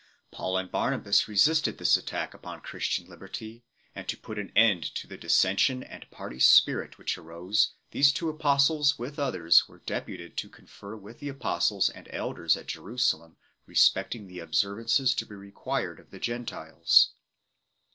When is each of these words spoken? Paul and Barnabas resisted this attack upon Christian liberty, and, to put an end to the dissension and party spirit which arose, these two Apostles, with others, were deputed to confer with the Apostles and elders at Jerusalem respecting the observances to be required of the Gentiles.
Paul 0.31 0.57
and 0.57 0.71
Barnabas 0.71 1.27
resisted 1.27 1.77
this 1.77 1.95
attack 1.95 2.33
upon 2.33 2.61
Christian 2.61 3.05
liberty, 3.05 3.63
and, 3.93 4.07
to 4.07 4.17
put 4.17 4.39
an 4.39 4.51
end 4.55 4.81
to 4.95 5.05
the 5.05 5.15
dissension 5.15 5.83
and 5.83 6.09
party 6.09 6.39
spirit 6.39 6.97
which 6.97 7.19
arose, 7.19 7.73
these 7.91 8.11
two 8.11 8.27
Apostles, 8.27 8.97
with 8.97 9.19
others, 9.19 9.67
were 9.67 9.83
deputed 9.85 10.37
to 10.37 10.49
confer 10.49 10.95
with 10.95 11.19
the 11.19 11.29
Apostles 11.29 11.87
and 11.91 12.07
elders 12.09 12.57
at 12.57 12.65
Jerusalem 12.65 13.37
respecting 13.67 14.25
the 14.25 14.39
observances 14.39 15.13
to 15.13 15.25
be 15.27 15.35
required 15.35 15.99
of 15.99 16.09
the 16.09 16.17
Gentiles. 16.19 17.11